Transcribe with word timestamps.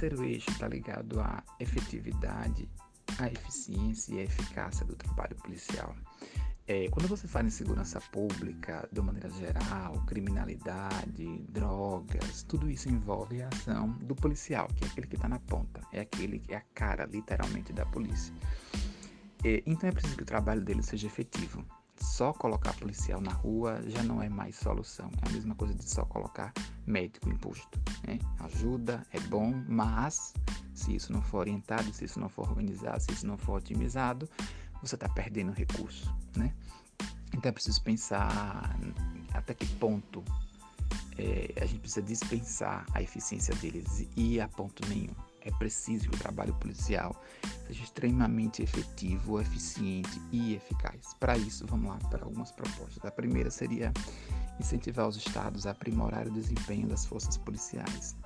terceiro 0.00 0.24
eixo 0.24 0.50
está 0.50 0.66
ligado 0.66 1.20
à 1.20 1.44
efetividade, 1.58 2.66
à 3.18 3.26
eficiência 3.26 4.14
e 4.14 4.20
à 4.20 4.22
eficácia 4.22 4.86
do 4.86 4.96
trabalho 4.96 5.36
policial. 5.36 5.94
É, 6.66 6.88
quando 6.88 7.06
você 7.06 7.28
fala 7.28 7.48
em 7.48 7.50
segurança 7.50 8.00
pública, 8.12 8.88
de 8.90 9.00
maneira 9.02 9.28
geral, 9.30 10.02
criminalidade, 10.06 11.44
drogas, 11.50 12.44
tudo 12.44 12.70
isso 12.70 12.88
envolve 12.88 13.42
a 13.42 13.48
ação 13.48 13.90
do 14.02 14.14
policial, 14.14 14.68
que 14.68 14.84
é 14.84 14.86
aquele 14.86 15.06
que 15.06 15.16
está 15.16 15.28
na 15.28 15.38
ponta, 15.40 15.82
é 15.92 16.00
aquele 16.00 16.38
que 16.38 16.54
é 16.54 16.56
a 16.56 16.62
cara, 16.74 17.04
literalmente, 17.04 17.72
da 17.72 17.84
polícia. 17.84 18.32
É, 19.44 19.62
então 19.66 19.90
é 19.90 19.92
preciso 19.92 20.16
que 20.16 20.22
o 20.22 20.26
trabalho 20.26 20.62
dele 20.62 20.82
seja 20.82 21.08
efetivo. 21.08 21.62
Só 22.02 22.32
colocar 22.32 22.74
policial 22.74 23.20
na 23.20 23.32
rua 23.32 23.80
já 23.86 24.02
não 24.02 24.22
é 24.22 24.28
mais 24.28 24.56
solução. 24.56 25.10
É 25.22 25.28
a 25.28 25.32
mesma 25.32 25.54
coisa 25.54 25.74
de 25.74 25.88
só 25.88 26.04
colocar 26.04 26.52
médico 26.86 27.28
em 27.28 27.36
posto. 27.36 27.80
Né? 28.06 28.18
Ajuda, 28.40 29.06
é 29.12 29.20
bom, 29.20 29.52
mas 29.68 30.32
se 30.74 30.94
isso 30.94 31.12
não 31.12 31.22
for 31.22 31.38
orientado, 31.38 31.92
se 31.92 32.04
isso 32.04 32.18
não 32.18 32.28
for 32.28 32.48
organizado, 32.48 33.02
se 33.02 33.12
isso 33.12 33.26
não 33.26 33.36
for 33.36 33.58
otimizado, 33.58 34.28
você 34.82 34.94
está 34.94 35.08
perdendo 35.08 35.52
recurso, 35.52 36.10
né? 36.34 36.54
Então 37.34 37.50
é 37.50 37.52
preciso 37.52 37.82
pensar 37.82 38.76
até 39.32 39.54
que 39.54 39.66
ponto 39.76 40.24
é, 41.18 41.52
a 41.60 41.66
gente 41.66 41.80
precisa 41.80 42.02
dispensar 42.02 42.86
a 42.94 43.02
eficiência 43.02 43.54
deles 43.56 44.06
e 44.16 44.40
a 44.40 44.48
ponto 44.48 44.86
nenhum. 44.88 45.14
É 45.42 45.50
preciso 45.52 46.08
que 46.08 46.16
o 46.16 46.18
trabalho 46.18 46.54
policial 46.54 47.14
seja 47.66 47.82
extremamente 47.82 48.62
efetivo, 48.62 49.40
eficiente 49.40 50.20
e 50.30 50.54
eficaz. 50.54 51.14
Para 51.18 51.36
isso, 51.36 51.66
vamos 51.66 51.88
lá 51.88 51.98
para 52.10 52.24
algumas 52.24 52.52
propostas. 52.52 53.04
A 53.04 53.10
primeira 53.10 53.50
seria 53.50 53.92
incentivar 54.58 55.08
os 55.08 55.16
estados 55.16 55.66
a 55.66 55.70
aprimorar 55.70 56.26
o 56.26 56.30
desempenho 56.30 56.86
das 56.88 57.06
forças 57.06 57.36
policiais, 57.38 58.16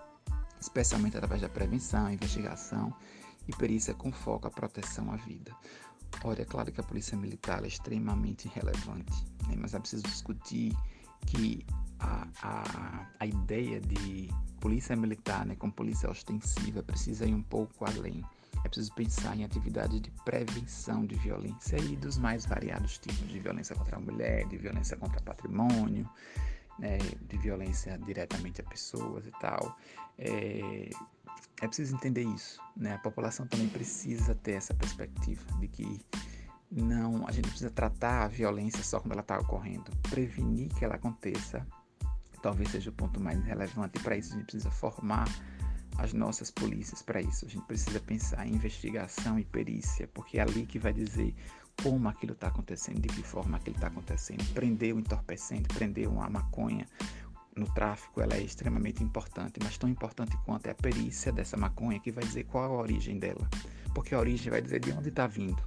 especialmente 0.61 1.17
através 1.17 1.41
da 1.41 1.49
prevenção, 1.49 2.11
investigação 2.11 2.93
e 3.47 3.55
perícia 3.57 3.95
com 3.95 4.11
foco 4.11 4.49
à 4.49 4.51
proteção 4.51 5.13
à 5.13 5.17
vida. 5.17 5.55
Olha, 6.23 6.43
é 6.43 6.45
claro 6.45 6.73
que 6.73 6.81
a 6.81 6.85
polícia 6.85 7.17
militar 7.17 7.65
é 7.65 7.69
extremamente 7.69 8.49
relevante, 8.49 9.13
né? 9.47 9.57
mas 9.59 9.75
é 9.75 9.79
preciso 9.79 10.03
discutir 10.05 10.77
que 11.27 11.65
a, 11.99 12.27
a, 12.43 13.07
a 13.21 13.27
ideia 13.27 13.81
de 13.81 14.29
polícia 14.65 14.97
militar 14.97 15.45
né, 15.45 15.55
com 15.55 15.71
polícia 15.71 16.11
ostensiva 16.11 16.83
precisa 16.83 17.27
ir 17.27 17.35
um 17.35 17.43
pouco 17.43 17.85
além. 17.85 18.25
É 18.65 18.69
preciso 18.69 18.95
pensar 18.95 19.37
em 19.37 19.45
atividades 19.45 20.01
de 20.01 20.11
prevenção 20.25 21.05
de 21.05 21.15
violência 21.17 21.77
e 21.77 21.95
dos 21.97 22.17
mais 22.17 22.47
variados 22.47 22.97
tipos 22.97 23.29
de 23.29 23.39
violência 23.39 23.77
contra 23.77 23.99
a 23.99 24.01
mulher, 24.01 24.49
de 24.49 24.57
violência 24.57 24.97
contra 24.97 25.21
patrimônio, 25.21 26.09
né, 26.79 26.97
de 27.29 27.37
violência 27.37 27.99
diretamente 28.07 28.63
a 28.63 28.65
pessoas 28.65 29.27
e 29.27 29.33
tal. 29.33 29.77
É, 30.17 30.89
é 31.61 31.67
preciso 31.67 31.95
entender 31.95 32.23
isso, 32.23 32.59
né? 32.75 32.95
A 32.95 32.99
população 32.99 33.47
também 33.47 33.69
precisa 33.69 34.35
ter 34.35 34.53
essa 34.53 34.73
perspectiva 34.73 35.45
de 35.59 35.69
que 35.69 36.01
não, 36.71 37.29
a 37.29 37.33
gente 37.33 37.49
precisa 37.49 37.71
tratar 37.71 38.25
a 38.25 38.29
violência 38.29 38.83
só 38.83 38.99
quando 38.99 39.13
ela 39.13 39.21
está 39.21 39.39
ocorrendo, 39.39 39.91
prevenir 40.09 40.71
que 40.71 40.87
ela 40.87 40.95
aconteça. 40.95 41.67
Talvez 42.45 42.69
seja 42.69 42.91
o 42.91 42.93
ponto 42.93 43.19
mais 43.19 43.43
relevante. 43.43 43.99
Para 44.01 44.19
isso 44.19 44.35
a 44.35 44.37
gente 44.37 44.45
precisa 44.45 44.71
formar 44.71 45.27
as 45.97 46.13
nossas 46.13 46.51
polícias 46.51 47.01
para 47.01 47.23
isso. 47.23 47.47
A 47.47 47.49
gente 47.49 47.65
precisa 47.65 47.99
pensar 47.99 48.47
em 48.47 48.55
investigação 48.55 49.39
e 49.39 49.47
perícia, 49.47 50.07
porque 50.09 50.39
é 50.39 50.43
ali 50.43 50.67
que 50.67 50.79
vai 50.79 50.93
dizer 50.93 51.35
como 51.83 52.07
aquilo 52.07 52.35
está 52.35 52.49
acontecendo, 52.49 53.01
de 53.01 53.09
que 53.09 53.23
forma 53.23 53.57
aquilo 53.57 53.77
está 53.77 53.87
acontecendo. 53.87 54.45
Prender 54.53 54.95
o 54.95 55.01
entorpecente, 55.01 55.69
prender 55.69 56.07
uma 56.07 56.29
maconha, 56.29 56.87
no 57.57 57.67
tráfico 57.73 58.21
ela 58.21 58.35
é 58.35 58.43
extremamente 58.43 59.03
importante, 59.03 59.59
mas 59.63 59.79
tão 59.79 59.89
importante 59.89 60.37
quanto 60.45 60.67
é 60.67 60.73
a 60.73 60.75
perícia 60.75 61.33
dessa 61.33 61.57
maconha 61.57 61.99
que 61.99 62.13
vai 62.13 62.25
dizer 62.25 62.45
qual 62.45 62.75
a 62.75 62.83
origem 62.83 63.19
dela, 63.19 63.49
porque 63.95 64.15
a 64.15 64.19
origem 64.19 64.51
vai 64.51 64.61
dizer 64.61 64.81
de 64.81 64.93
onde 64.93 65.09
está 65.09 65.27
vindo. 65.27 65.63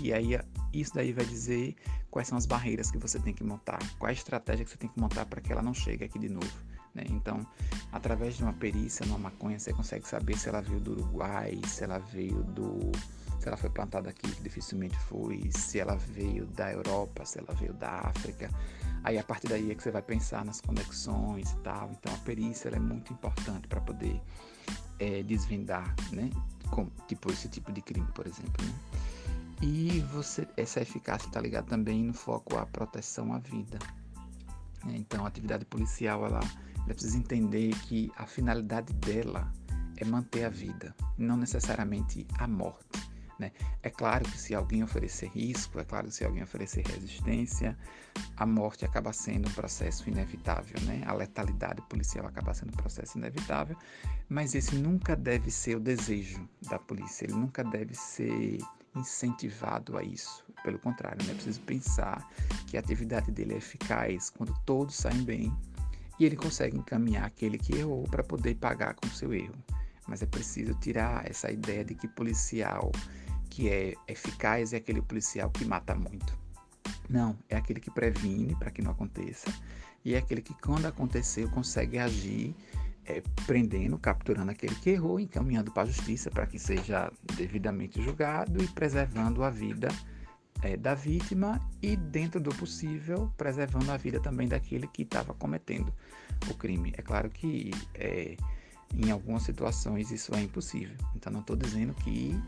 E 0.00 0.12
aí 0.12 0.38
isso 0.72 0.94
daí 0.94 1.12
vai 1.12 1.24
dizer 1.24 1.76
quais 2.10 2.28
são 2.28 2.38
as 2.38 2.46
barreiras 2.46 2.90
que 2.90 2.98
você 2.98 3.18
tem 3.18 3.34
que 3.34 3.44
montar, 3.44 3.78
qual 3.98 4.08
a 4.08 4.12
estratégia 4.12 4.64
que 4.64 4.70
você 4.70 4.76
tem 4.76 4.90
que 4.90 5.00
montar 5.00 5.26
para 5.26 5.40
que 5.40 5.52
ela 5.52 5.62
não 5.62 5.74
chegue 5.74 6.04
aqui 6.04 6.18
de 6.18 6.28
novo. 6.28 6.50
Né? 6.94 7.04
Então, 7.08 7.46
através 7.92 8.36
de 8.36 8.42
uma 8.42 8.52
perícia 8.52 9.06
numa 9.06 9.18
maconha, 9.18 9.58
você 9.58 9.72
consegue 9.72 10.06
saber 10.08 10.36
se 10.36 10.48
ela 10.48 10.60
veio 10.60 10.80
do 10.80 10.92
Uruguai, 10.92 11.60
se 11.66 11.84
ela 11.84 11.98
veio 11.98 12.42
do 12.42 12.90
se 13.38 13.48
ela 13.48 13.56
foi 13.56 13.70
plantada 13.70 14.10
aqui, 14.10 14.30
que 14.30 14.42
dificilmente 14.42 14.98
foi, 14.98 15.50
se 15.50 15.78
ela 15.78 15.96
veio 15.96 16.46
da 16.48 16.70
Europa, 16.70 17.24
se 17.24 17.38
ela 17.38 17.54
veio 17.54 17.72
da 17.72 17.90
África. 17.90 18.50
Aí 19.02 19.18
a 19.18 19.24
partir 19.24 19.48
daí 19.48 19.70
é 19.70 19.74
que 19.74 19.82
você 19.82 19.90
vai 19.90 20.02
pensar 20.02 20.44
nas 20.44 20.60
conexões 20.60 21.50
e 21.52 21.56
tal. 21.58 21.90
Então 21.90 22.14
a 22.14 22.18
perícia 22.18 22.68
é 22.68 22.78
muito 22.78 23.14
importante 23.14 23.66
para 23.66 23.80
poder 23.80 24.20
é, 24.98 25.22
desvendar, 25.22 25.94
né? 26.12 26.30
Tipo 27.08 27.32
esse 27.32 27.48
tipo 27.48 27.72
de 27.72 27.80
crime, 27.80 28.06
por 28.14 28.26
exemplo. 28.26 28.62
Né? 28.62 28.74
E 29.60 30.00
você, 30.12 30.48
essa 30.56 30.80
eficácia 30.80 31.26
está 31.26 31.40
ligada 31.40 31.66
também 31.66 32.02
no 32.04 32.14
foco 32.14 32.56
à 32.56 32.64
proteção 32.64 33.32
à 33.32 33.38
vida. 33.38 33.78
Né? 34.84 34.96
Então 34.96 35.24
a 35.24 35.28
atividade 35.28 35.64
policial 35.66 36.24
ela, 36.24 36.40
ela 36.76 36.94
precisa 36.94 37.18
entender 37.18 37.74
que 37.80 38.10
a 38.16 38.26
finalidade 38.26 38.92
dela 38.94 39.52
é 39.98 40.04
manter 40.04 40.44
a 40.44 40.48
vida, 40.48 40.94
não 41.18 41.36
necessariamente 41.36 42.26
a 42.38 42.48
morte. 42.48 43.10
Né? 43.38 43.52
É 43.82 43.88
claro 43.90 44.24
que 44.24 44.38
se 44.38 44.54
alguém 44.54 44.82
oferecer 44.82 45.28
risco, 45.28 45.78
é 45.78 45.84
claro 45.84 46.08
que 46.08 46.14
se 46.14 46.24
alguém 46.24 46.42
oferecer 46.42 46.86
resistência, 46.86 47.76
a 48.36 48.44
morte 48.46 48.84
acaba 48.84 49.12
sendo 49.12 49.48
um 49.48 49.52
processo 49.52 50.08
inevitável, 50.08 50.78
né? 50.82 51.02
a 51.06 51.12
letalidade 51.12 51.82
policial 51.82 52.26
acaba 52.26 52.52
sendo 52.54 52.70
um 52.70 52.76
processo 52.76 53.18
inevitável, 53.18 53.76
mas 54.28 54.54
esse 54.54 54.74
nunca 54.76 55.16
deve 55.16 55.50
ser 55.50 55.76
o 55.76 55.80
desejo 55.80 56.46
da 56.68 56.78
polícia, 56.78 57.24
ele 57.24 57.34
nunca 57.34 57.64
deve 57.64 57.94
ser 57.94 58.58
incentivado 58.94 59.96
a 59.96 60.02
isso. 60.02 60.44
Pelo 60.62 60.78
contrário, 60.78 61.24
né? 61.24 61.32
é 61.32 61.34
preciso 61.34 61.60
pensar 61.62 62.28
que 62.66 62.76
a 62.76 62.80
atividade 62.80 63.30
dele 63.30 63.54
é 63.54 63.56
eficaz 63.56 64.30
quando 64.30 64.54
todos 64.64 64.94
saem 64.94 65.22
bem 65.22 65.52
e 66.18 66.24
ele 66.24 66.36
consegue 66.36 66.76
encaminhar 66.76 67.24
aquele 67.24 67.56
que 67.56 67.74
errou 67.76 68.04
para 68.04 68.22
poder 68.22 68.56
pagar 68.56 68.94
com 68.94 69.08
seu 69.08 69.32
erro. 69.32 69.54
Mas 70.06 70.22
é 70.22 70.26
preciso 70.26 70.74
tirar 70.74 71.28
essa 71.28 71.50
ideia 71.50 71.84
de 71.84 71.94
que 71.94 72.08
policial 72.08 72.90
que 73.48 73.68
é 73.68 73.94
eficaz 74.06 74.72
é 74.72 74.76
aquele 74.76 75.02
policial 75.02 75.50
que 75.50 75.64
mata 75.64 75.94
muito. 75.94 76.38
Não, 77.08 77.36
é 77.48 77.56
aquele 77.56 77.80
que 77.80 77.90
previne 77.90 78.54
para 78.54 78.70
que 78.70 78.82
não 78.82 78.92
aconteça 78.92 79.52
e 80.04 80.14
é 80.14 80.18
aquele 80.18 80.40
que, 80.40 80.54
quando 80.54 80.86
aconteceu, 80.86 81.48
consegue 81.50 81.98
agir 81.98 82.54
é, 83.04 83.22
prendendo, 83.46 83.98
capturando 83.98 84.50
aquele 84.50 84.74
que 84.74 84.90
errou, 84.90 85.18
encaminhando 85.18 85.70
para 85.70 85.84
a 85.84 85.86
justiça 85.86 86.30
para 86.30 86.46
que 86.46 86.58
seja 86.58 87.10
devidamente 87.36 88.02
julgado 88.02 88.62
e 88.62 88.68
preservando 88.68 89.42
a 89.42 89.50
vida 89.50 89.88
é, 90.62 90.76
da 90.76 90.94
vítima 90.94 91.60
e, 91.82 91.96
dentro 91.96 92.40
do 92.40 92.54
possível, 92.54 93.32
preservando 93.36 93.90
a 93.90 93.96
vida 93.96 94.20
também 94.20 94.46
daquele 94.48 94.86
que 94.86 95.02
estava 95.02 95.34
cometendo 95.34 95.92
o 96.48 96.54
crime. 96.54 96.92
É 96.96 97.02
claro 97.02 97.30
que 97.30 97.70
é, 97.94 98.36
em 98.94 99.10
algumas 99.10 99.42
situações 99.42 100.10
isso 100.10 100.34
é 100.34 100.42
impossível. 100.42 100.96
Então, 101.14 101.32
não 101.32 101.40
estou 101.40 101.56
dizendo 101.56 101.94
que 101.94 102.38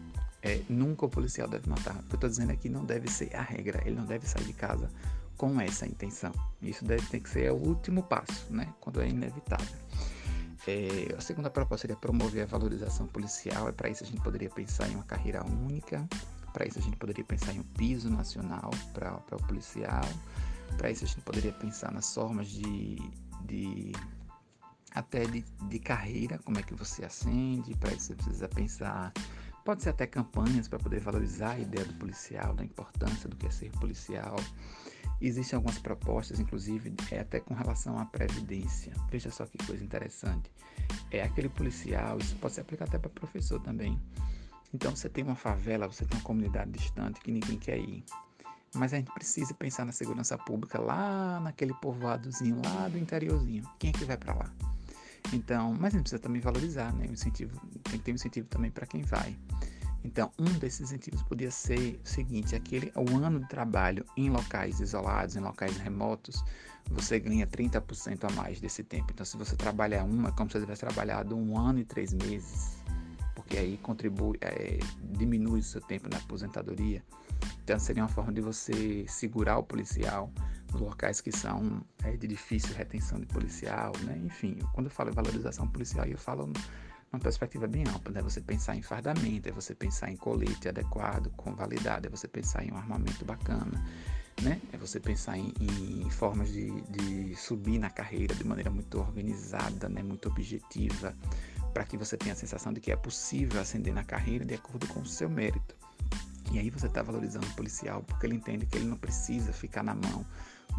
é, 0.42 0.60
nunca 0.68 1.06
o 1.06 1.08
policial 1.08 1.48
deve 1.48 1.68
matar. 1.68 1.96
O 1.96 2.02
que 2.02 2.14
eu 2.14 2.16
estou 2.16 2.30
dizendo 2.30 2.50
aqui 2.50 2.68
não 2.68 2.84
deve 2.84 3.08
ser 3.08 3.34
a 3.34 3.42
regra. 3.42 3.80
Ele 3.86 3.96
não 3.96 4.04
deve 4.04 4.26
sair 4.26 4.44
de 4.44 4.52
casa 4.52 4.90
com 5.36 5.60
essa 5.60 5.86
intenção. 5.86 6.32
Isso 6.60 6.84
deve 6.84 7.06
ter 7.06 7.20
que 7.20 7.28
ser 7.28 7.50
o 7.52 7.56
último 7.56 8.02
passo, 8.02 8.52
né? 8.52 8.68
Quando 8.80 9.00
é 9.00 9.08
inevitável. 9.08 9.76
É, 10.66 11.14
a 11.16 11.20
segunda 11.20 11.50
proposta 11.50 11.82
seria 11.82 11.96
promover 11.96 12.42
a 12.42 12.46
valorização 12.46 13.06
policial. 13.06 13.68
É 13.68 13.72
para 13.72 13.88
isso 13.88 14.04
a 14.04 14.06
gente 14.06 14.20
poderia 14.20 14.50
pensar 14.50 14.88
em 14.88 14.94
uma 14.94 15.04
carreira 15.04 15.44
única. 15.44 16.08
Para 16.52 16.66
isso 16.66 16.78
a 16.78 16.82
gente 16.82 16.96
poderia 16.96 17.24
pensar 17.24 17.52
em 17.52 17.60
um 17.60 17.64
piso 17.64 18.10
nacional 18.10 18.70
para 18.92 19.16
o 19.32 19.46
policial. 19.46 20.04
Para 20.76 20.90
isso 20.90 21.04
a 21.04 21.08
gente 21.08 21.22
poderia 21.22 21.52
pensar 21.52 21.90
nas 21.92 22.14
formas 22.14 22.48
de, 22.48 22.96
de 23.44 23.92
até 24.94 25.24
de, 25.24 25.44
de 25.68 25.78
carreira, 25.78 26.38
como 26.38 26.58
é 26.58 26.62
que 26.62 26.74
você 26.74 27.04
ascende. 27.04 27.74
Para 27.76 27.92
isso 27.92 28.06
você 28.06 28.14
precisa 28.14 28.48
pensar 28.48 29.12
Pode 29.64 29.82
ser 29.82 29.90
até 29.90 30.06
campanhas 30.06 30.66
para 30.66 30.78
poder 30.78 31.00
valorizar 31.00 31.52
a 31.52 31.58
ideia 31.58 31.84
do 31.84 31.94
policial, 31.94 32.52
da 32.54 32.64
importância 32.64 33.28
do 33.28 33.36
que 33.36 33.46
é 33.46 33.50
ser 33.50 33.70
policial. 33.78 34.36
Existem 35.24 35.56
algumas 35.56 35.78
propostas, 35.78 36.40
inclusive, 36.40 36.92
é 37.08 37.20
até 37.20 37.38
com 37.38 37.54
relação 37.54 37.96
à 37.96 38.04
previdência. 38.04 38.92
Veja 39.08 39.30
só 39.30 39.46
que 39.46 39.56
coisa 39.64 39.84
interessante. 39.84 40.50
É 41.12 41.22
aquele 41.22 41.48
policial, 41.48 42.18
isso 42.18 42.34
pode 42.36 42.54
ser 42.54 42.62
aplicado 42.62 42.88
até 42.88 42.98
para 42.98 43.08
professor 43.08 43.60
também. 43.60 43.96
Então 44.74 44.96
você 44.96 45.08
tem 45.08 45.22
uma 45.22 45.36
favela, 45.36 45.86
você 45.86 46.04
tem 46.04 46.18
uma 46.18 46.24
comunidade 46.24 46.72
distante 46.72 47.20
que 47.20 47.30
ninguém 47.30 47.56
quer 47.56 47.78
ir. 47.78 48.04
Mas 48.74 48.92
a 48.92 48.96
gente 48.96 49.12
precisa 49.12 49.54
pensar 49.54 49.84
na 49.84 49.92
segurança 49.92 50.36
pública 50.36 50.80
lá 50.80 51.38
naquele 51.38 51.74
povoadozinho, 51.74 52.60
lá 52.64 52.88
do 52.88 52.98
interiorzinho. 52.98 53.62
Quem 53.78 53.90
é 53.90 53.92
que 53.92 54.04
vai 54.04 54.16
para 54.16 54.34
lá? 54.34 54.52
Então, 55.32 55.72
mas 55.72 55.94
a 55.94 55.98
gente 55.98 56.02
precisa 56.02 56.22
também 56.22 56.40
valorizar, 56.40 56.92
né? 56.94 57.06
O 57.08 57.12
incentivo, 57.12 57.60
tem 57.84 57.92
que 57.92 57.98
ter 58.00 58.10
um 58.10 58.14
incentivo 58.16 58.48
também 58.48 58.72
para 58.72 58.86
quem 58.86 59.02
vai. 59.02 59.36
Então, 60.04 60.30
um 60.38 60.44
desses 60.58 60.80
incentivos 60.80 61.22
podia 61.22 61.50
ser 61.50 62.00
o 62.04 62.08
seguinte: 62.08 62.54
aquele 62.54 62.92
o 62.96 63.16
ano 63.16 63.40
de 63.40 63.48
trabalho 63.48 64.04
em 64.16 64.30
locais 64.30 64.80
isolados, 64.80 65.36
em 65.36 65.40
locais 65.40 65.76
remotos, 65.76 66.42
você 66.90 67.18
ganha 67.20 67.46
30% 67.46 68.30
a 68.30 68.32
mais 68.32 68.60
desse 68.60 68.82
tempo. 68.82 69.12
Então, 69.12 69.24
se 69.24 69.36
você 69.36 69.56
trabalhar 69.56 70.04
um, 70.04 70.26
é 70.26 70.32
como 70.32 70.50
se 70.50 70.58
você 70.58 70.64
tivesse 70.64 70.80
trabalhado 70.80 71.36
um 71.36 71.58
ano 71.58 71.78
e 71.78 71.84
três 71.84 72.12
meses, 72.12 72.82
porque 73.34 73.56
aí 73.56 73.78
contribui, 73.78 74.36
é, 74.40 74.78
diminui 75.16 75.60
o 75.60 75.62
seu 75.62 75.80
tempo 75.80 76.08
na 76.10 76.18
aposentadoria. 76.18 77.02
Então, 77.62 77.78
seria 77.78 78.02
uma 78.02 78.08
forma 78.08 78.32
de 78.32 78.40
você 78.40 79.04
segurar 79.08 79.58
o 79.58 79.62
policial 79.62 80.32
nos 80.72 80.80
locais 80.80 81.20
que 81.20 81.30
são 81.30 81.84
é, 82.02 82.16
de 82.16 82.26
difícil 82.26 82.74
retenção 82.74 83.20
de 83.20 83.26
policial, 83.26 83.92
né? 84.04 84.20
Enfim, 84.24 84.58
quando 84.72 84.86
eu 84.86 84.90
falo 84.90 85.10
em 85.10 85.12
valorização 85.12 85.68
policial, 85.68 86.06
eu 86.06 86.18
falo 86.18 86.52
uma 87.12 87.20
perspectiva 87.20 87.66
bem 87.66 87.84
ampla, 87.86 88.10
né? 88.10 88.22
Você 88.22 88.40
pensar 88.40 88.74
em 88.74 88.80
fardamento, 88.80 89.48
é 89.48 89.52
você 89.52 89.74
pensar 89.74 90.10
em 90.10 90.16
colete 90.16 90.68
adequado, 90.68 91.30
com 91.36 91.54
validade, 91.54 92.06
é 92.06 92.10
você 92.10 92.26
pensar 92.26 92.64
em 92.64 92.72
um 92.72 92.76
armamento 92.76 93.22
bacana, 93.24 93.84
né? 94.40 94.58
É 94.72 94.78
você 94.78 94.98
pensar 94.98 95.36
em, 95.36 95.52
em 95.60 96.08
formas 96.08 96.50
de, 96.50 96.70
de, 96.82 97.36
subir 97.36 97.78
na 97.78 97.90
carreira 97.90 98.34
de 98.34 98.42
maneira 98.44 98.70
muito 98.70 98.98
organizada, 98.98 99.90
né? 99.90 100.02
Muito 100.02 100.30
objetiva, 100.30 101.14
para 101.74 101.84
que 101.84 101.98
você 101.98 102.16
tenha 102.16 102.32
a 102.32 102.36
sensação 102.36 102.72
de 102.72 102.80
que 102.80 102.90
é 102.90 102.96
possível 102.96 103.60
ascender 103.60 103.92
na 103.92 104.04
carreira 104.04 104.44
de 104.44 104.54
acordo 104.54 104.86
com 104.88 105.00
o 105.00 105.06
seu 105.06 105.28
mérito. 105.28 105.76
E 106.50 106.58
aí 106.58 106.70
você 106.70 106.86
está 106.86 107.02
valorizando 107.02 107.46
o 107.46 107.54
policial 107.54 108.02
porque 108.02 108.26
ele 108.26 108.36
entende 108.36 108.64
que 108.64 108.76
ele 108.78 108.86
não 108.86 108.96
precisa 108.96 109.52
ficar 109.52 109.82
na 109.82 109.94
mão 109.94 110.24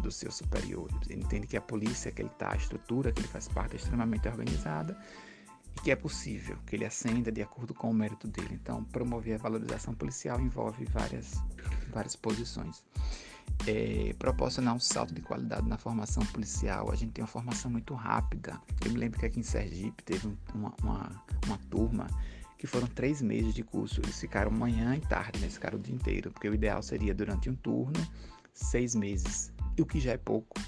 dos 0.00 0.16
seus 0.16 0.34
superiores. 0.34 0.96
Ele 1.08 1.22
entende 1.22 1.46
que 1.46 1.56
a 1.56 1.60
polícia 1.60 2.10
que 2.10 2.22
ele 2.22 2.28
está, 2.28 2.52
a 2.52 2.56
estrutura 2.56 3.12
que 3.12 3.20
ele 3.20 3.28
faz 3.28 3.46
parte 3.46 3.74
é 3.74 3.76
extremamente 3.76 4.28
organizada 4.28 4.96
e 5.76 5.80
que 5.80 5.90
é 5.90 5.96
possível 5.96 6.56
que 6.66 6.76
ele 6.76 6.84
ascenda 6.84 7.30
de 7.30 7.42
acordo 7.42 7.74
com 7.74 7.90
o 7.90 7.94
mérito 7.94 8.28
dele. 8.28 8.50
Então, 8.52 8.84
promover 8.84 9.34
a 9.34 9.38
valorização 9.38 9.94
policial 9.94 10.40
envolve 10.40 10.84
várias, 10.86 11.34
várias 11.92 12.16
posições. 12.16 12.82
É, 13.66 14.14
proporcionar 14.18 14.74
um 14.74 14.80
salto 14.80 15.14
de 15.14 15.20
qualidade 15.20 15.68
na 15.68 15.76
formação 15.76 16.24
policial. 16.26 16.90
A 16.90 16.96
gente 16.96 17.12
tem 17.12 17.22
uma 17.22 17.28
formação 17.28 17.70
muito 17.70 17.94
rápida. 17.94 18.60
Eu 18.84 18.90
me 18.92 18.98
lembro 18.98 19.18
que 19.18 19.26
aqui 19.26 19.40
em 19.40 19.44
Sergipe 19.44 20.02
teve 20.02 20.26
uma, 20.54 20.74
uma, 20.82 21.22
uma 21.46 21.58
turma 21.70 22.06
que 22.58 22.66
foram 22.66 22.86
três 22.86 23.20
meses 23.20 23.54
de 23.54 23.62
curso. 23.62 24.00
Eles 24.00 24.18
ficaram 24.18 24.50
manhã 24.50 24.96
e 24.96 25.00
tarde, 25.00 25.38
né? 25.38 25.44
eles 25.44 25.54
ficaram 25.54 25.78
o 25.78 25.80
dia 25.82 25.94
inteiro, 25.94 26.30
porque 26.30 26.48
o 26.48 26.54
ideal 26.54 26.82
seria 26.82 27.14
durante 27.14 27.50
um 27.50 27.54
turno, 27.54 28.00
seis 28.52 28.94
meses, 28.94 29.52
e 29.76 29.82
o 29.82 29.86
que 29.86 30.00
já 30.00 30.12
é 30.12 30.16
pouco. 30.16 30.58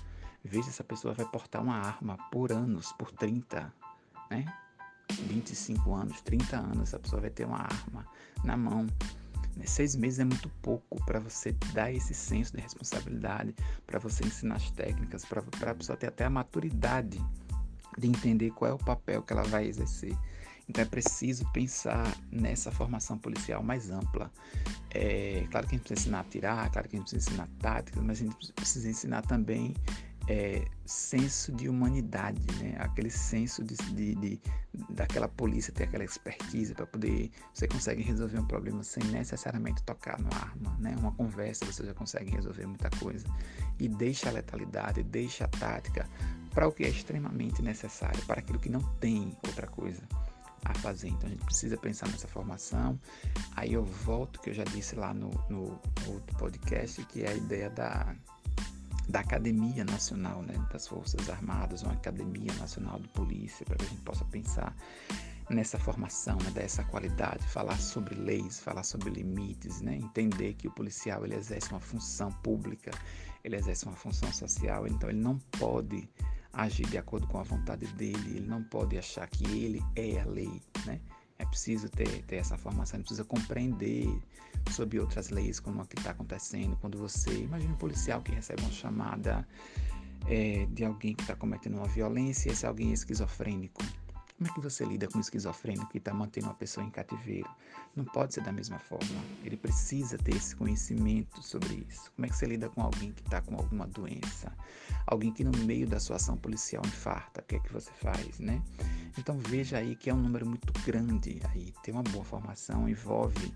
Veja, 0.45 0.69
essa 0.69 0.85
pessoa 0.85 1.15
vai 1.15 1.27
portar 1.27 1.63
uma 1.63 1.75
arma 1.75 2.19
por 2.31 2.53
anos, 2.53 2.93
por 2.93 3.11
30, 3.11 3.73
né? 4.31 4.45
25 5.13 5.95
anos, 5.95 6.21
30 6.23 6.57
anos, 6.57 6.89
essa 6.89 6.99
pessoa 6.99 7.21
vai 7.21 7.31
ter 7.31 7.45
uma 7.45 7.59
arma 7.59 8.07
na 8.45 8.57
mão. 8.57 8.87
Né? 9.57 9.65
Seis 9.67 9.97
meses 9.97 10.19
é 10.19 10.25
muito 10.25 10.49
pouco 10.63 11.05
para 11.05 11.19
você 11.19 11.53
dar 11.73 11.93
esse 11.93 12.15
senso 12.15 12.55
de 12.55 12.63
responsabilidade, 12.63 13.55
para 13.87 13.99
você 13.99 14.25
ensinar 14.25 14.57
as 14.57 14.71
técnicas, 14.71 15.25
para 15.25 15.71
a 15.71 15.75
pessoa 15.75 15.97
ter 15.97 16.09
até 16.09 16.25
a 16.25 16.31
maturidade 16.31 17.19
de 17.99 18.07
entender 18.07 18.51
qual 18.51 18.71
é 18.71 18.75
o 18.75 18.79
papel 18.79 19.23
que 19.23 19.33
ela 19.33 19.45
vai 19.45 19.67
exercer. 19.67 20.17
Então 20.69 20.83
é 20.83 20.85
preciso 20.85 21.51
pensar 21.53 22.13
nessa 22.31 22.73
formação 22.73 23.17
policial 23.17 23.63
mais 23.63 23.89
ampla. 23.91 24.31
É, 24.91 25.47
claro 25.51 25.67
que 25.67 25.77
a 25.77 25.79
gente 25.79 25.87
precisa 25.87 26.09
ensinar 26.09 26.21
a 26.21 26.25
tirar, 26.25 26.71
claro 26.71 26.89
que 26.89 26.97
a 26.97 26.99
gente 26.99 27.11
precisa 27.11 27.31
ensinar 27.31 27.49
táticas, 27.61 28.03
mas 28.03 28.21
a 28.21 28.25
gente 28.25 28.53
precisa 28.53 28.89
ensinar 28.91 29.23
também 29.23 29.75
é, 30.29 30.65
senso 30.85 31.53
de 31.53 31.69
humanidade, 31.69 32.41
né? 32.61 32.75
aquele 32.79 33.11
senso 33.11 33.63
de, 33.63 33.77
de, 33.77 34.15
de, 34.17 34.41
daquela 34.91 35.29
polícia 35.29 35.73
ter 35.73 35.85
aquela 35.85 36.05
expertise 36.05 36.75
para 36.75 36.87
poder 36.87 37.31
você 37.55 37.69
consegue 37.69 38.03
resolver 38.03 38.39
um 38.39 38.47
problema 38.47 38.83
sem 38.83 39.05
necessariamente 39.05 39.83
tocar 39.85 40.19
no 40.21 40.29
arma, 40.35 40.77
né? 40.81 40.97
Uma 40.99 41.13
conversa 41.13 41.65
você 41.65 41.85
já 41.85 41.95
consegue 41.95 42.31
resolver 42.31 42.67
muita 42.67 42.91
coisa 42.99 43.27
e 43.79 43.89
deixa 43.89 44.29
a 44.29 44.33
letalidade, 44.33 45.03
deixa 45.05 45.45
a 45.45 45.49
tática 45.49 46.09
para 46.53 46.67
o 46.67 46.73
que 46.73 46.85
é 46.85 46.89
extremamente 46.89 47.63
necessário, 47.63 48.21
para 48.27 48.41
aquilo 48.41 48.59
que 48.59 48.69
não 48.69 48.83
tem 48.99 49.37
outra 49.47 49.67
coisa 49.67 50.03
a 50.65 50.75
fazer. 50.75 51.09
Então 51.09 51.29
a 51.29 51.31
gente 51.31 51.45
precisa 51.45 51.77
pensar 51.77 52.09
nessa 52.09 52.27
formação. 52.27 52.99
Aí 53.55 53.73
eu 53.73 53.85
volto 53.85 54.41
que 54.41 54.51
eu 54.51 54.55
já 54.55 54.65
disse 54.65 54.97
lá 54.97 55.15
no, 55.15 55.31
no 55.49 55.79
outro 56.07 56.37
podcast 56.39 57.05
que 57.07 57.23
é 57.23 57.31
a 57.31 57.35
ideia 57.35 57.71
da 57.71 58.15
da 59.09 59.21
Academia 59.21 59.85
Nacional 59.85 60.43
né, 60.43 60.55
das 60.73 60.89
Forças 60.89 61.29
Armadas, 61.31 61.83
uma 61.83 61.93
Academia 61.93 62.53
Nacional 62.55 62.99
de 62.99 63.09
Polícia, 63.09 63.65
para 63.65 63.77
que 63.77 63.85
a 63.85 63.89
gente 63.89 64.03
possa 64.03 64.25
pensar 64.25 64.75
nessa 65.49 65.79
formação, 65.79 66.37
né, 66.39 66.51
dessa 66.51 66.83
qualidade, 66.85 67.47
falar 67.47 67.79
sobre 67.79 68.15
leis, 68.17 68.59
falar 68.59 68.83
sobre 68.83 69.11
limites, 69.11 69.81
né, 69.81 69.97
entender 69.97 70.55
que 70.55 70.67
o 70.67 70.71
policial 70.73 71.25
ele 71.25 71.37
exerce 71.37 71.71
uma 71.71 71.81
função 71.81 72.33
pública, 72.33 72.91
ele 73.45 73.57
exerce 73.57 73.85
uma 73.85 73.95
função 73.95 74.33
social, 74.33 74.89
então 74.89 75.09
ele 75.09 75.21
não 75.21 75.39
pode 75.59 76.09
agir 76.53 76.87
de 76.89 76.99
acordo 76.99 77.27
com 77.29 77.39
a 77.39 77.43
vontade 77.43 77.87
dele, 77.95 78.39
ele 78.39 78.49
não 78.49 78.63
pode 78.65 78.99
achar 78.99 79.29
que 79.29 79.45
ele 79.45 79.81
é 79.95 80.21
a 80.21 80.25
lei, 80.25 80.61
né? 80.85 81.01
É 81.39 81.45
preciso 81.45 81.89
ter, 81.91 82.23
ter 82.25 82.37
essa 82.37 82.57
formação, 82.57 82.99
é 82.99 83.03
precisa 83.03 83.25
compreender 83.25 84.09
sobre 84.73 84.99
outras 84.99 85.31
leis, 85.31 85.61
como 85.61 85.83
o 85.83 85.87
que 85.87 85.99
está 85.99 86.11
acontecendo. 86.11 86.77
Quando 86.77 86.99
você, 86.99 87.31
imagina 87.31 87.73
um 87.73 87.77
policial 87.77 88.21
que 88.23 88.33
recebe 88.33 88.63
uma 88.63 88.73
chamada 88.73 89.47
é, 90.29 90.67
de 90.71 90.85
alguém 90.85 91.15
que 91.15 91.23
está 91.23 91.37
cometendo 91.37 91.77
uma 91.77 91.89
violência, 91.89 92.51
esse 92.51 92.67
alguém 92.67 92.91
é 92.91 92.95
esquizofrênico. 92.95 93.83
Como 94.37 94.51
é 94.51 94.53
que 94.53 94.61
você 94.61 94.85
lida 94.85 95.09
com 95.09 95.17
um 95.17 95.21
esquizofrênico 95.23 95.89
que 95.89 95.97
está 95.97 96.13
mantendo 96.13 96.49
uma 96.49 96.55
pessoa 96.55 96.85
em 96.85 96.91
cativeiro? 96.91 97.49
Não 97.95 98.05
pode 98.05 98.35
ser 98.35 98.43
da 98.43 98.53
mesma 98.53 98.79
forma. 98.79 99.25
Ele 99.43 99.57
precisa 99.57 100.19
ter 100.19 100.37
esse 100.37 100.55
conhecimento 100.55 101.43
sobre 101.43 101.87
isso. 101.89 102.13
Como 102.15 102.27
é 102.27 102.29
que 102.29 102.37
você 102.37 102.45
lida 102.45 102.69
com 102.69 102.83
alguém 102.83 103.13
que 103.13 103.23
está 103.23 103.41
com 103.41 103.55
alguma 103.57 103.87
doença? 103.87 104.53
Alguém 105.07 105.33
que 105.33 105.43
no 105.43 105.57
meio 105.65 105.87
da 105.87 105.99
sua 105.99 106.17
ação 106.17 106.37
policial 106.37 106.85
infarta, 106.85 107.41
o 107.41 107.45
que 107.45 107.57
é 107.57 107.59
que 107.61 107.73
você 107.73 107.91
faz, 107.93 108.39
né? 108.39 108.63
Então 109.19 109.39
veja 109.39 109.79
aí 109.79 109.97
que 109.97 110.11
é 110.11 110.15
um 110.15 110.21
número 110.21 110.45
muito 110.45 110.71
grande 110.85 111.41
aí. 111.49 111.73
Ter 111.83 111.93
uma 111.93 112.03
boa 112.03 112.25
formação 112.25 112.87
envolve 112.87 113.55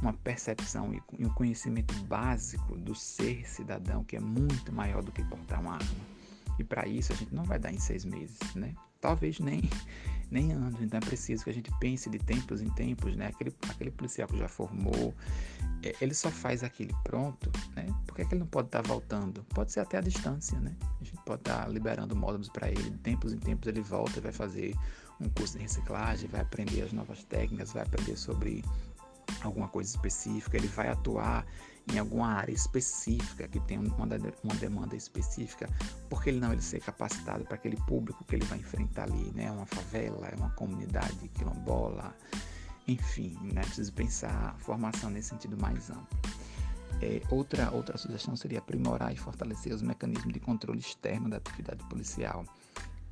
uma 0.00 0.12
percepção 0.12 0.92
e 0.94 1.26
um 1.26 1.30
conhecimento 1.30 1.94
básico 2.04 2.76
do 2.76 2.94
ser 2.94 3.48
cidadão 3.48 4.04
que 4.04 4.16
é 4.16 4.20
muito 4.20 4.72
maior 4.72 5.02
do 5.02 5.12
que 5.12 5.24
portar 5.24 5.60
uma 5.60 5.74
arma. 5.74 6.18
E 6.58 6.64
para 6.64 6.86
isso 6.88 7.12
a 7.12 7.16
gente 7.16 7.34
não 7.34 7.44
vai 7.44 7.58
dar 7.58 7.72
em 7.72 7.78
seis 7.78 8.04
meses, 8.04 8.38
né? 8.54 8.74
Talvez 9.00 9.38
nem 9.38 9.62
nem 10.30 10.52
anos. 10.52 10.80
Então 10.80 10.98
é 10.98 11.00
preciso 11.00 11.44
que 11.44 11.50
a 11.50 11.54
gente 11.54 11.70
pense 11.78 12.10
de 12.10 12.18
tempos 12.18 12.60
em 12.60 12.68
tempos, 12.70 13.16
né? 13.16 13.28
Aquele, 13.28 13.54
aquele 13.68 13.90
policial 13.90 14.28
que 14.28 14.36
já 14.36 14.48
formou, 14.48 15.14
é, 15.82 15.94
ele 16.00 16.14
só 16.14 16.30
faz 16.30 16.62
aquele 16.62 16.94
pronto, 17.04 17.50
né? 17.74 17.86
Por 18.06 18.16
que, 18.16 18.22
é 18.22 18.24
que 18.24 18.34
ele 18.34 18.40
não 18.40 18.46
pode 18.46 18.68
estar 18.68 18.82
tá 18.82 18.88
voltando? 18.88 19.44
Pode 19.54 19.72
ser 19.72 19.80
até 19.80 19.98
a 19.98 20.00
distância, 20.00 20.58
né? 20.58 20.74
A 21.00 21.04
gente 21.04 21.22
pode 21.24 21.40
estar 21.42 21.64
tá 21.64 21.68
liberando 21.68 22.14
módulos 22.16 22.48
para 22.48 22.68
ele. 22.68 22.90
De 22.90 22.98
tempos 22.98 23.32
em 23.32 23.38
tempos 23.38 23.68
ele 23.68 23.80
volta 23.80 24.18
e 24.18 24.22
vai 24.22 24.32
fazer 24.32 24.74
um 25.20 25.28
curso 25.28 25.56
de 25.56 25.62
reciclagem, 25.62 26.28
vai 26.28 26.40
aprender 26.40 26.82
as 26.82 26.92
novas 26.92 27.24
técnicas, 27.24 27.72
vai 27.72 27.82
aprender 27.82 28.16
sobre 28.16 28.64
alguma 29.42 29.68
coisa 29.68 29.90
específica, 29.90 30.56
ele 30.56 30.68
vai 30.68 30.88
atuar 30.88 31.46
em 31.92 31.98
alguma 31.98 32.28
área 32.28 32.52
específica 32.52 33.48
que 33.48 33.60
tem 33.60 33.78
uma, 33.78 34.06
uma 34.44 34.54
demanda 34.56 34.94
específica, 34.94 35.68
porque 36.08 36.30
ele 36.30 36.40
não 36.40 36.52
ele 36.52 36.62
ser 36.62 36.80
capacitado 36.80 37.44
para 37.44 37.54
aquele 37.54 37.76
público 37.86 38.24
que 38.24 38.36
ele 38.36 38.44
vai 38.44 38.58
enfrentar 38.58 39.04
ali, 39.04 39.32
né? 39.34 39.50
Uma 39.50 39.66
favela, 39.66 40.28
é 40.28 40.36
uma 40.36 40.50
comunidade 40.50 41.28
quilombola, 41.34 42.14
enfim, 42.86 43.38
né? 43.54 43.62
Preciso 43.62 43.92
pensar 43.92 44.54
a 44.54 44.58
formação 44.58 45.10
nesse 45.10 45.30
sentido 45.30 45.56
mais 45.60 45.90
amplo. 45.90 46.18
É, 47.00 47.22
outra, 47.30 47.70
outra 47.70 47.96
sugestão 47.96 48.36
seria 48.36 48.58
aprimorar 48.58 49.12
e 49.12 49.16
fortalecer 49.16 49.72
os 49.72 49.82
mecanismos 49.82 50.32
de 50.32 50.40
controle 50.40 50.80
externo 50.80 51.28
da 51.30 51.36
atividade 51.36 51.82
policial, 51.84 52.44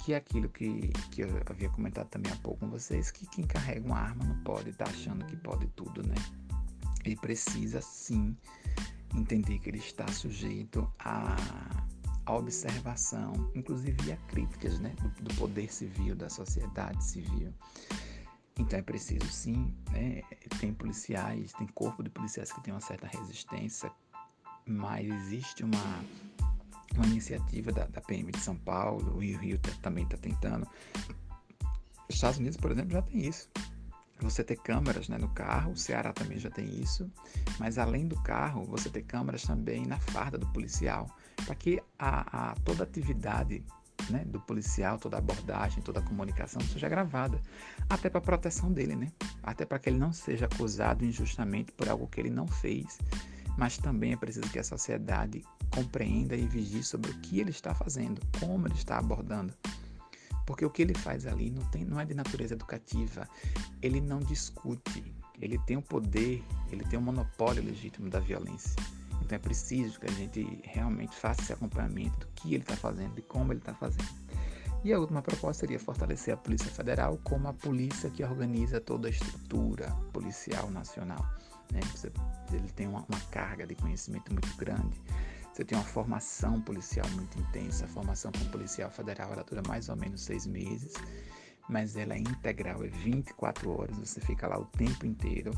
que 0.06 0.14
é 0.14 0.18
aquilo 0.18 0.48
que, 0.48 0.92
que 1.10 1.22
eu 1.22 1.28
havia 1.46 1.68
comentado 1.68 2.06
também 2.06 2.30
há 2.30 2.36
pouco 2.36 2.60
com 2.60 2.70
vocês, 2.70 3.10
que 3.10 3.26
quem 3.26 3.44
carrega 3.44 3.84
uma 3.84 3.98
arma 3.98 4.25
não 4.25 4.38
pode 4.44 4.70
estar 4.70 4.84
tá 4.84 4.90
achando 4.92 5.26
que 5.26 5.36
pode 5.38 5.66
tudo, 5.75 6.00
né? 6.06 6.14
Ele 7.04 7.16
precisa 7.16 7.80
sim 7.80 8.36
entender 9.16 9.58
que 9.58 9.68
ele 9.68 9.78
está 9.78 10.06
sujeito 10.06 10.88
a, 11.00 11.34
a 12.25 12.36
observação, 12.36 13.50
inclusive 13.52 14.12
a 14.12 14.16
críticas 14.28 14.78
né, 14.78 14.94
do, 15.02 15.25
do, 15.25 15.34
poder 15.34 15.72
civil, 15.72 16.14
da 16.14 16.28
sociedade 16.28 17.02
civil. 17.02 17.52
Então 18.60 18.78
é 18.78 18.82
preciso 18.82 19.26
sim, 19.26 19.75
né, 19.90 20.22
tem 20.60 20.72
policiais, 20.72 21.52
tem 21.54 21.66
corpo 21.66 22.04
de 22.04 22.10
policiais 22.10 22.52
que 22.52 22.62
tem 22.62 22.72
uma 22.72 22.80
certa 22.80 23.08
resistência, 23.08 23.90
mas 24.64 25.04
existe 25.04 25.64
uma, 25.64 26.04
uma 26.95 27.07
iniciativa 27.07 27.73
da, 27.73 27.85
da 27.87 28.00
PM 28.00 28.31
de 28.31 28.40
São 28.40 28.57
Paulo, 28.57 29.14
o 29.14 29.19
Rio 29.19 29.38
Rio 29.38 29.59
tá, 29.59 29.71
também 29.83 30.05
está 30.05 30.16
tentando. 30.16 30.66
Os 32.09 32.14
Estados 32.14 32.38
Unidos, 32.38 32.57
por 32.57 32.71
exemplo, 32.71 32.93
já 32.93 33.02
tem 33.02 33.26
isso 33.26 33.49
você 34.21 34.43
ter 34.43 34.57
câmeras 34.57 35.09
né, 35.09 35.19
no 35.19 35.28
carro, 35.28 35.73
o 35.73 35.76
Ceará 35.76 36.12
também 36.12 36.38
já 36.38 36.50
tem 36.50 36.81
isso, 36.81 37.11
mas 37.59 37.78
além 37.78 38.09
do 38.09 38.16
carro, 38.23 38.64
você 38.64 38.88
ter 38.88 39.02
câmeras 39.02 39.43
também 39.43 39.87
na 39.87 39.99
farda 39.99 40.38
do 40.38 40.47
policial, 40.49 41.07
para 41.45 41.55
que 41.55 41.83
a, 41.99 42.50
a, 42.50 42.55
toda 42.64 42.85
atividade 42.85 43.62
né, 44.09 44.25
do 44.26 44.40
policial, 44.40 44.99
toda 44.99 45.19
abordagem, 45.19 45.83
toda 45.83 46.00
comunicação 46.00 46.61
seja 46.62 46.88
gravada, 46.88 47.40
até 47.90 48.09
para 48.09 48.21
proteção 48.21 48.73
dele, 48.73 48.95
né? 48.95 49.12
Até 49.43 49.64
para 49.64 49.78
que 49.78 49.88
ele 49.88 49.99
não 49.99 50.12
seja 50.12 50.47
acusado 50.47 51.05
injustamente 51.05 51.73
por 51.73 51.88
algo 51.88 52.07
que 52.07 52.21
ele 52.21 52.31
não 52.31 52.47
fez, 52.47 52.99
mas 53.56 53.78
também 53.78 54.12
é 54.12 54.16
preciso 54.16 54.50
que 54.50 54.58
a 54.58 54.64
sociedade 54.64 55.44
compreenda 55.70 56.36
e 56.36 56.46
vigie 56.46 56.82
sobre 56.82 57.10
o 57.10 57.18
que 57.20 57.40
ele 57.40 57.50
está 57.50 57.75
fazendo, 57.75 58.20
como 58.38 58.66
ele 58.66 58.75
está 58.75 58.98
abordando. 58.98 59.52
Porque 60.46 60.64
o 60.64 60.70
que 60.70 60.82
ele 60.82 60.94
faz 60.94 61.26
ali 61.26 61.50
não, 61.50 61.64
tem, 61.66 61.84
não 61.84 61.98
é 61.98 62.04
de 62.04 62.14
natureza 62.14 62.54
educativa, 62.54 63.28
ele 63.82 64.00
não 64.00 64.20
discute, 64.20 65.12
ele 65.40 65.58
tem 65.66 65.76
o 65.76 65.82
poder, 65.82 66.42
ele 66.70 66.84
tem 66.84 66.98
o 66.98 67.02
monopólio 67.02 67.64
legítimo 67.64 68.08
da 68.08 68.20
violência. 68.20 68.76
Então 69.20 69.34
é 69.34 69.38
preciso 69.40 69.98
que 69.98 70.06
a 70.06 70.12
gente 70.12 70.60
realmente 70.62 71.16
faça 71.16 71.42
esse 71.42 71.52
acompanhamento 71.52 72.20
do 72.20 72.26
que 72.34 72.54
ele 72.54 72.62
está 72.62 72.76
fazendo 72.76 73.18
e 73.18 73.22
como 73.22 73.52
ele 73.52 73.58
está 73.58 73.75
fazendo. 73.75 74.08
E 74.84 74.92
a 74.92 75.00
última 75.00 75.20
proposta 75.20 75.60
seria 75.60 75.80
fortalecer 75.80 76.32
a 76.32 76.36
Polícia 76.36 76.70
Federal 76.70 77.18
como 77.25 77.48
a 77.48 77.52
polícia 77.52 78.08
que 78.08 78.22
organiza 78.22 78.80
toda 78.80 79.08
a 79.08 79.10
estrutura 79.10 79.90
policial 80.12 80.70
nacional. 80.70 81.26
Né? 81.73 81.80
Você, 81.92 82.12
ele 82.52 82.70
tem 82.73 82.87
uma, 82.87 83.04
uma 83.08 83.20
carga 83.30 83.66
de 83.66 83.75
conhecimento 83.75 84.32
muito 84.32 84.54
grande. 84.56 85.00
Você 85.52 85.64
tem 85.64 85.76
uma 85.76 85.85
formação 85.85 86.61
policial 86.61 87.08
muito 87.11 87.38
intensa. 87.38 87.85
A 87.85 87.88
formação 87.88 88.30
como 88.32 88.50
policial 88.50 88.90
federal 88.90 89.32
ela 89.32 89.42
dura 89.42 89.62
mais 89.66 89.88
ou 89.88 89.96
menos 89.96 90.23
seis 90.23 90.46
meses, 90.46 90.92
mas 91.68 91.96
ela 91.96 92.14
é 92.14 92.18
integral, 92.18 92.85
é 92.85 92.88
24 92.88 93.70
horas. 93.70 93.96
Você 93.99 94.20
fica 94.20 94.46
lá 94.46 94.58
o 94.58 94.66
tempo 94.66 95.06
inteiro 95.06 95.52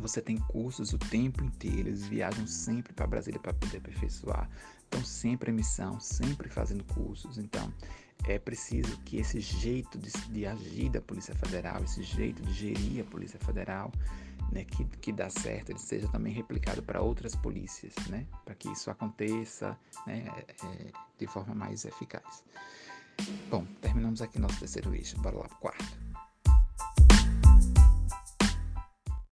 você 0.00 0.20
tem 0.22 0.38
cursos 0.38 0.92
o 0.92 0.98
tempo 0.98 1.44
inteiro, 1.44 1.88
eles 1.88 2.06
viajam 2.06 2.46
sempre 2.46 2.92
para 2.92 3.06
Brasília 3.06 3.38
para 3.38 3.52
poder 3.52 3.78
aperfeiçoar. 3.78 4.48
Estão 4.84 5.04
sempre 5.04 5.50
em 5.50 5.54
missão, 5.54 6.00
sempre 6.00 6.48
fazendo 6.48 6.82
cursos. 6.84 7.38
Então, 7.38 7.72
é 8.26 8.38
preciso 8.38 8.98
que 9.04 9.18
esse 9.18 9.40
jeito 9.40 9.98
de, 9.98 10.10
de 10.28 10.46
agir 10.46 10.90
da 10.90 11.00
Polícia 11.00 11.34
Federal, 11.34 11.82
esse 11.82 12.02
jeito 12.02 12.42
de 12.42 12.52
gerir 12.52 13.02
a 13.02 13.10
Polícia 13.10 13.38
Federal, 13.40 13.90
né, 14.52 14.64
que, 14.64 14.84
que 14.84 15.12
dá 15.12 15.30
certo, 15.30 15.70
ele 15.70 15.78
seja 15.78 16.08
também 16.08 16.32
replicado 16.32 16.82
para 16.82 17.00
outras 17.00 17.34
polícias, 17.34 17.94
né, 18.08 18.26
para 18.44 18.54
que 18.54 18.68
isso 18.68 18.90
aconteça 18.90 19.78
né, 20.06 20.24
é, 20.48 20.92
de 21.18 21.26
forma 21.26 21.54
mais 21.54 21.84
eficaz. 21.84 22.44
Bom, 23.50 23.64
terminamos 23.80 24.22
aqui 24.22 24.38
nosso 24.38 24.58
terceiro 24.58 24.94
eixo. 24.94 25.20
Bora 25.20 25.36
lá 25.36 25.48
para 25.48 25.56
o 25.56 25.60
quarto. 25.60 26.09